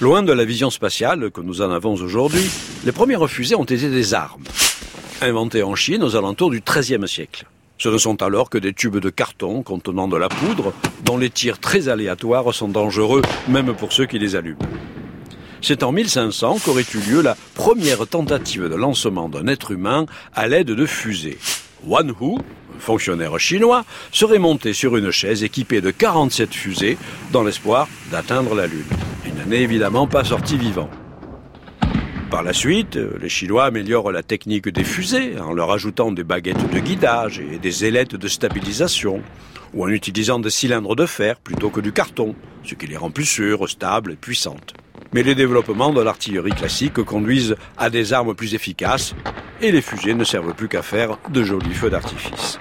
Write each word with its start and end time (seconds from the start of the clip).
Loin 0.00 0.22
de 0.22 0.32
la 0.32 0.44
vision 0.44 0.70
spatiale 0.70 1.32
que 1.32 1.40
nous 1.40 1.60
en 1.60 1.72
avons 1.72 1.94
aujourd'hui, 1.94 2.48
les 2.84 2.92
premières 2.92 3.28
fusées 3.28 3.56
ont 3.56 3.64
été 3.64 3.90
des 3.90 4.14
armes, 4.14 4.44
inventées 5.20 5.64
en 5.64 5.74
Chine 5.74 6.04
aux 6.04 6.14
alentours 6.14 6.50
du 6.50 6.60
XIIIe 6.60 7.08
siècle. 7.08 7.46
Ce 7.78 7.88
ne 7.88 7.98
sont 7.98 8.22
alors 8.22 8.48
que 8.48 8.58
des 8.58 8.72
tubes 8.72 8.98
de 8.98 9.10
carton 9.10 9.64
contenant 9.64 10.06
de 10.06 10.16
la 10.16 10.28
poudre, 10.28 10.72
dont 11.04 11.18
les 11.18 11.30
tirs 11.30 11.58
très 11.58 11.88
aléatoires 11.88 12.54
sont 12.54 12.68
dangereux, 12.68 13.22
même 13.48 13.74
pour 13.74 13.92
ceux 13.92 14.06
qui 14.06 14.20
les 14.20 14.36
allument. 14.36 14.60
C'est 15.62 15.82
en 15.82 15.90
1500 15.90 16.58
qu'aurait 16.64 16.86
eu 16.94 16.98
lieu 16.98 17.20
la 17.20 17.36
première 17.56 18.06
tentative 18.06 18.68
de 18.68 18.76
lancement 18.76 19.28
d'un 19.28 19.48
être 19.48 19.72
humain 19.72 20.06
à 20.32 20.46
l'aide 20.46 20.68
de 20.68 20.86
fusées. 20.86 21.38
Wan 21.84 22.12
Hu, 22.20 22.36
fonctionnaire 22.78 23.38
chinois, 23.38 23.84
serait 24.12 24.38
monté 24.38 24.72
sur 24.72 24.96
une 24.96 25.10
chaise 25.10 25.42
équipée 25.42 25.80
de 25.80 25.90
47 25.90 26.54
fusées 26.54 26.98
dans 27.32 27.42
l'espoir 27.42 27.88
d'atteindre 28.10 28.54
la 28.54 28.66
Lune 28.66 28.84
n'est 29.48 29.62
évidemment 29.62 30.06
pas 30.06 30.24
sorti 30.24 30.58
vivant. 30.58 30.90
Par 32.30 32.42
la 32.42 32.52
suite, 32.52 32.96
les 32.96 33.30
Chinois 33.30 33.64
améliorent 33.64 34.12
la 34.12 34.22
technique 34.22 34.68
des 34.68 34.84
fusées 34.84 35.38
en 35.40 35.54
leur 35.54 35.72
ajoutant 35.72 36.12
des 36.12 36.24
baguettes 36.24 36.70
de 36.70 36.78
guidage 36.78 37.40
et 37.40 37.58
des 37.58 37.86
ailettes 37.86 38.16
de 38.16 38.28
stabilisation, 38.28 39.22
ou 39.72 39.84
en 39.84 39.88
utilisant 39.88 40.38
des 40.38 40.50
cylindres 40.50 40.94
de 40.94 41.06
fer 41.06 41.40
plutôt 41.40 41.70
que 41.70 41.80
du 41.80 41.92
carton, 41.92 42.34
ce 42.64 42.74
qui 42.74 42.86
les 42.86 42.98
rend 42.98 43.10
plus 43.10 43.24
sûres, 43.24 43.68
stables 43.68 44.12
et 44.12 44.16
puissantes. 44.16 44.74
Mais 45.14 45.22
les 45.22 45.34
développements 45.34 45.94
de 45.94 46.02
l'artillerie 46.02 46.52
classique 46.52 47.02
conduisent 47.02 47.56
à 47.78 47.88
des 47.88 48.12
armes 48.12 48.34
plus 48.34 48.54
efficaces, 48.54 49.14
et 49.60 49.72
les 49.72 49.82
fusées 49.82 50.14
ne 50.14 50.24
servent 50.24 50.54
plus 50.54 50.68
qu'à 50.68 50.82
faire 50.82 51.18
de 51.30 51.42
jolis 51.42 51.74
feux 51.74 51.90
d'artifice. 51.90 52.58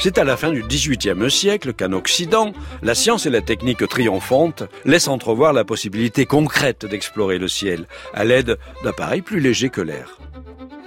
C'est 0.00 0.16
à 0.16 0.24
la 0.24 0.36
fin 0.36 0.52
du 0.52 0.62
XVIIIe 0.62 1.28
siècle 1.28 1.72
qu'en 1.72 1.92
Occident, 1.92 2.52
la 2.82 2.94
science 2.94 3.26
et 3.26 3.30
la 3.30 3.40
technique 3.40 3.86
triomphantes 3.88 4.62
laissent 4.84 5.08
entrevoir 5.08 5.52
la 5.52 5.64
possibilité 5.64 6.24
concrète 6.24 6.86
d'explorer 6.86 7.38
le 7.38 7.48
ciel 7.48 7.86
à 8.14 8.24
l'aide 8.24 8.58
d'appareils 8.84 9.22
plus 9.22 9.40
légers 9.40 9.70
que 9.70 9.80
l'air. 9.80 10.18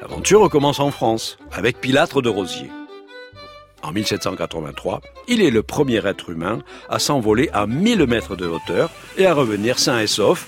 L'aventure 0.02 0.50
commence 0.50 0.80
en 0.80 0.92
France 0.92 1.38
avec 1.52 1.82
Pilâtre 1.82 2.22
de 2.22 2.30
Rosier. 2.30 2.72
En 3.84 3.92
1783, 3.92 5.02
il 5.28 5.42
est 5.42 5.50
le 5.50 5.64
premier 5.64 6.06
être 6.06 6.30
humain 6.30 6.60
à 6.90 7.00
s'envoler 7.00 7.50
à 7.52 7.66
1000 7.66 8.06
mètres 8.06 8.36
de 8.36 8.46
hauteur 8.46 8.90
et 9.18 9.26
à 9.26 9.34
revenir 9.34 9.80
sain 9.80 10.00
et 10.00 10.08
sauf 10.08 10.46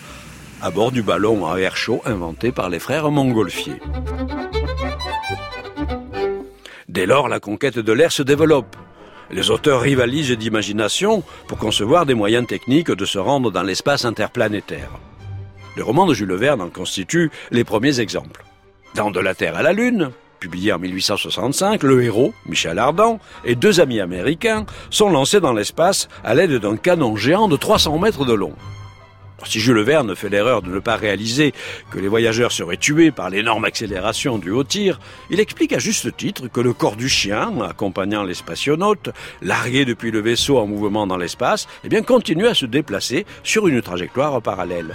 à 0.61 0.71
bord 0.71 0.91
du 0.91 1.01
ballon 1.01 1.45
à 1.45 1.57
air 1.57 1.75
chaud 1.75 2.01
inventé 2.05 2.51
par 2.51 2.69
les 2.69 2.79
frères 2.79 3.11
Montgolfier. 3.11 3.75
Dès 6.87 7.05
lors, 7.05 7.27
la 7.27 7.39
conquête 7.39 7.79
de 7.79 7.91
l'air 7.91 8.11
se 8.11 8.23
développe. 8.23 8.75
Les 9.31 9.49
auteurs 9.49 9.81
rivalisent 9.81 10.31
d'imagination 10.37 11.23
pour 11.47 11.57
concevoir 11.57 12.05
des 12.05 12.13
moyens 12.13 12.45
techniques 12.45 12.91
de 12.91 13.05
se 13.05 13.17
rendre 13.17 13.51
dans 13.51 13.63
l'espace 13.63 14.05
interplanétaire. 14.05 14.91
Les 15.75 15.81
romans 15.81 16.05
de 16.05 16.13
Jules 16.13 16.35
Verne 16.35 16.61
en 16.61 16.69
constituent 16.69 17.31
les 17.49 17.63
premiers 17.63 17.99
exemples. 17.99 18.45
Dans 18.95 19.09
De 19.09 19.19
la 19.19 19.33
Terre 19.33 19.57
à 19.57 19.63
la 19.63 19.73
Lune, 19.73 20.11
publié 20.43 20.73
en 20.73 20.79
1865, 20.79 21.83
le 21.83 22.03
héros, 22.03 22.33
Michel 22.45 22.77
Ardan, 22.77 23.17
et 23.45 23.55
deux 23.55 23.79
amis 23.79 24.01
américains 24.01 24.65
sont 24.89 25.09
lancés 25.09 25.39
dans 25.39 25.53
l'espace 25.53 26.09
à 26.21 26.35
l'aide 26.35 26.55
d'un 26.55 26.75
canon 26.75 27.15
géant 27.15 27.47
de 27.47 27.55
300 27.55 27.97
mètres 27.97 28.25
de 28.25 28.33
long. 28.33 28.51
Si 29.45 29.61
Jules 29.61 29.79
Verne 29.79 30.17
fait 30.17 30.27
l'erreur 30.27 30.61
de 30.61 30.69
ne 30.69 30.79
pas 30.79 30.97
réaliser 30.97 31.53
que 31.91 31.99
les 31.99 32.09
voyageurs 32.09 32.51
seraient 32.51 32.75
tués 32.75 33.11
par 33.11 33.29
l'énorme 33.29 33.63
accélération 33.63 34.37
du 34.37 34.51
haut 34.51 34.65
tir, 34.65 34.99
il 35.29 35.39
explique 35.39 35.71
à 35.71 35.79
juste 35.79 36.13
titre 36.17 36.49
que 36.49 36.59
le 36.59 36.73
corps 36.73 36.97
du 36.97 37.07
chien, 37.07 37.53
accompagnant 37.61 38.23
les 38.23 38.33
spationautes, 38.33 39.11
largué 39.41 39.85
depuis 39.85 40.11
le 40.11 40.19
vaisseau 40.19 40.57
en 40.57 40.67
mouvement 40.67 41.07
dans 41.07 41.17
l'espace, 41.17 41.69
eh 41.85 41.89
bien, 41.89 42.01
continue 42.01 42.47
à 42.47 42.53
se 42.53 42.65
déplacer 42.65 43.25
sur 43.43 43.69
une 43.69 43.81
trajectoire 43.81 44.41
parallèle. 44.41 44.93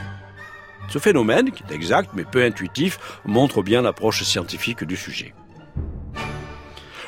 Ce 0.88 0.98
phénomène, 0.98 1.50
qui 1.50 1.62
est 1.68 1.74
exact 1.74 2.10
mais 2.14 2.24
peu 2.24 2.42
intuitif, 2.42 2.98
montre 3.24 3.62
bien 3.62 3.82
l'approche 3.82 4.22
scientifique 4.22 4.84
du 4.84 4.96
sujet. 4.96 5.34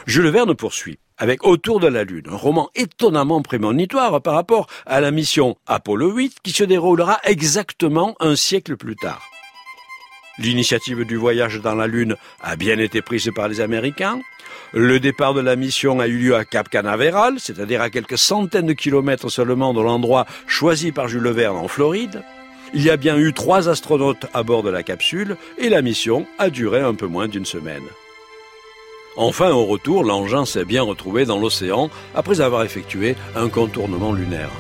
Jules 0.07 0.29
Verne 0.29 0.55
poursuit 0.55 0.99
avec 1.19 1.47
Autour 1.47 1.81
de 1.81 1.87
la 1.87 2.03
Lune, 2.03 2.27
un 2.31 2.37
roman 2.37 2.71
étonnamment 2.75 3.43
prémonitoire 3.43 4.23
par 4.23 4.35
rapport 4.35 4.67
à 4.87 5.01
la 5.01 5.11
mission 5.11 5.57
Apollo 5.67 6.13
8 6.13 6.39
qui 6.43 6.53
se 6.53 6.65
déroulera 6.65 7.19
exactement 7.25 8.17
un 8.21 8.37
siècle 8.37 8.77
plus 8.77 8.97
tard. 8.97 9.21
L'initiative 10.39 11.05
du 11.05 11.17
voyage 11.17 11.61
dans 11.61 11.75
la 11.75 11.87
Lune 11.87 12.17
a 12.41 12.57
bien 12.57 12.79
été 12.79 13.03
prise 13.03 13.31
par 13.35 13.49
les 13.49 13.61
Américains. 13.61 14.21
Le 14.73 14.99
départ 14.99 15.35
de 15.35 15.41
la 15.41 15.57
mission 15.57 16.01
a 16.01 16.07
eu 16.07 16.17
lieu 16.17 16.35
à 16.35 16.47
Cap 16.47 16.71
Canaveral, 16.71 17.35
c'est-à-dire 17.39 17.83
à 17.83 17.91
quelques 17.91 18.17
centaines 18.17 18.67
de 18.67 18.73
kilomètres 18.73 19.29
seulement 19.29 19.75
de 19.75 19.83
l'endroit 19.83 20.25
choisi 20.47 20.93
par 20.93 21.09
Jules 21.09 21.29
Verne 21.29 21.59
en 21.59 21.69
Floride. 21.69 22.23
Il 22.73 22.83
y 22.83 22.91
a 22.91 22.97
bien 22.97 23.19
eu 23.19 23.33
trois 23.33 23.69
astronautes 23.69 24.27
à 24.33 24.45
bord 24.45 24.63
de 24.63 24.71
la 24.71 24.85
capsule 24.85 25.37
et 25.59 25.69
la 25.69 25.83
mission 25.83 26.27
a 26.39 26.51
duré 26.51 26.81
un 26.81 26.95
peu 26.95 27.07
moins 27.07 27.27
d'une 27.27 27.45
semaine. 27.45 27.83
Enfin, 29.17 29.51
au 29.51 29.65
retour, 29.65 30.05
l'engin 30.05 30.45
s'est 30.45 30.65
bien 30.65 30.83
retrouvé 30.83 31.25
dans 31.25 31.39
l'océan 31.39 31.91
après 32.15 32.41
avoir 32.41 32.63
effectué 32.63 33.17
un 33.35 33.49
contournement 33.49 34.13
lunaire. 34.13 34.51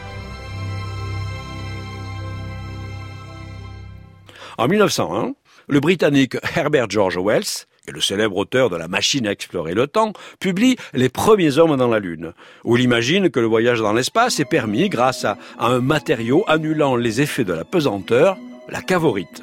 En 4.58 4.66
1901, 4.66 5.34
le 5.68 5.80
Britannique 5.80 6.36
Herbert 6.56 6.90
George 6.90 7.16
Wells, 7.16 7.66
le 7.90 8.00
célèbre 8.00 8.36
auteur 8.36 8.70
de 8.70 8.76
La 8.76 8.88
machine 8.88 9.26
à 9.26 9.32
explorer 9.32 9.74
le 9.74 9.86
temps, 9.86 10.12
publie 10.38 10.76
Les 10.94 11.08
premiers 11.08 11.58
hommes 11.58 11.76
dans 11.76 11.88
la 11.88 11.98
Lune, 11.98 12.32
où 12.64 12.76
il 12.76 12.82
imagine 12.82 13.30
que 13.30 13.40
le 13.40 13.46
voyage 13.46 13.80
dans 13.80 13.92
l'espace 13.92 14.40
est 14.40 14.44
permis 14.44 14.88
grâce 14.88 15.24
à 15.24 15.36
un 15.58 15.80
matériau 15.80 16.44
annulant 16.46 16.96
les 16.96 17.20
effets 17.20 17.44
de 17.44 17.52
la 17.52 17.64
pesanteur, 17.64 18.36
la 18.68 18.82
cavorite. 18.82 19.42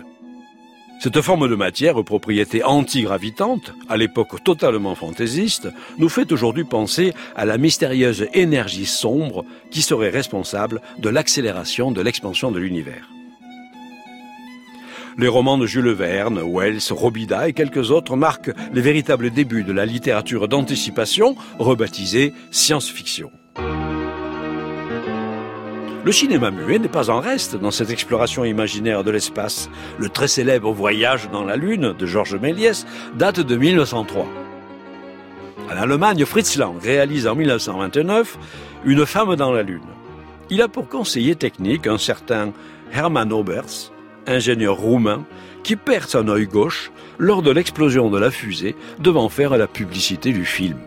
Cette 0.99 1.21
forme 1.21 1.47
de 1.47 1.55
matière 1.55 1.97
aux 1.97 2.03
propriétés 2.03 2.63
antigravitantes, 2.63 3.73
à 3.87 3.97
l'époque 3.97 4.43
totalement 4.43 4.95
fantaisiste, 4.95 5.67
nous 5.99 6.09
fait 6.09 6.31
aujourd'hui 6.31 6.63
penser 6.63 7.13
à 7.35 7.45
la 7.45 7.59
mystérieuse 7.59 8.27
énergie 8.33 8.87
sombre 8.87 9.45
qui 9.69 9.83
serait 9.83 10.09
responsable 10.09 10.81
de 10.97 11.09
l'accélération 11.09 11.91
de 11.91 12.01
l'expansion 12.01 12.51
de 12.51 12.59
l'univers. 12.59 13.07
Les 15.19 15.27
romans 15.27 15.57
de 15.57 15.65
Jules 15.65 15.89
Verne, 15.93 16.39
Wells, 16.45 16.91
Robida 16.91 17.47
et 17.47 17.53
quelques 17.53 17.89
autres 17.89 18.15
marquent 18.15 18.51
les 18.71 18.81
véritables 18.81 19.31
débuts 19.31 19.63
de 19.63 19.73
la 19.73 19.83
littérature 19.83 20.47
d'anticipation, 20.47 21.35
rebaptisée 21.57 22.33
science-fiction. 22.51 23.31
Le 26.05 26.11
cinéma 26.11 26.51
muet 26.51 26.77
n'est 26.77 26.87
pas 26.87 27.09
en 27.09 27.19
reste 27.19 27.55
dans 27.55 27.71
cette 27.71 27.89
exploration 27.89 28.45
imaginaire 28.45 29.03
de 29.03 29.09
l'espace. 29.09 29.71
Le 29.97 30.07
très 30.07 30.27
célèbre 30.27 30.71
Voyage 30.71 31.31
dans 31.31 31.43
la 31.43 31.55
Lune 31.55 31.93
de 31.97 32.05
Georges 32.05 32.35
Méliès 32.35 32.85
date 33.15 33.39
de 33.39 33.55
1903. 33.55 34.27
En 35.67 35.75
Allemagne, 35.75 36.25
Fritz 36.25 36.57
Lang 36.57 36.79
réalise 36.79 37.25
en 37.25 37.33
1929 37.33 38.37
Une 38.85 39.03
femme 39.07 39.35
dans 39.35 39.51
la 39.51 39.63
Lune. 39.63 39.81
Il 40.51 40.61
a 40.61 40.67
pour 40.67 40.87
conseiller 40.87 41.35
technique 41.35 41.87
un 41.87 41.97
certain 41.97 42.53
Hermann 42.93 43.33
Obers, 43.33 43.91
ingénieur 44.27 44.77
roumain, 44.77 45.25
qui 45.63 45.75
perd 45.75 46.07
son 46.07 46.27
œil 46.27 46.47
gauche 46.47 46.91
lors 47.17 47.41
de 47.41 47.51
l'explosion 47.51 48.09
de 48.09 48.19
la 48.19 48.31
fusée 48.31 48.75
devant 48.99 49.29
faire 49.29 49.57
la 49.57 49.67
publicité 49.67 50.31
du 50.31 50.45
film. 50.45 50.77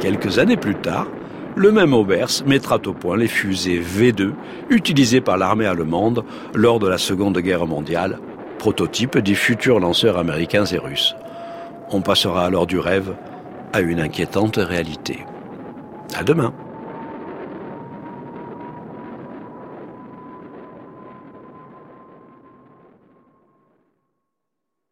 Quelques 0.00 0.38
années 0.38 0.56
plus 0.56 0.76
tard, 0.76 1.08
le 1.56 1.72
même 1.72 1.92
Aubers 1.92 2.44
mettra 2.46 2.78
au 2.86 2.92
point 2.92 3.16
les 3.16 3.26
fusées 3.26 3.80
V2 3.80 4.32
utilisées 4.70 5.20
par 5.20 5.38
l'armée 5.38 5.66
allemande 5.66 6.24
lors 6.54 6.78
de 6.78 6.86
la 6.86 6.98
Seconde 6.98 7.38
Guerre 7.38 7.66
mondiale, 7.66 8.20
prototype 8.58 9.18
des 9.18 9.34
futurs 9.34 9.80
lanceurs 9.80 10.18
américains 10.18 10.66
et 10.66 10.78
russes. 10.78 11.16
On 11.90 12.00
passera 12.00 12.44
alors 12.44 12.66
du 12.66 12.78
rêve 12.78 13.14
à 13.72 13.80
une 13.80 14.00
inquiétante 14.00 14.56
réalité. 14.56 15.18
À 16.14 16.22
demain. 16.22 16.52